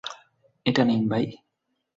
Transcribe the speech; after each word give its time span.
এটা 0.65 0.83
নিন, 0.83 1.01
ভাই। 1.09 1.25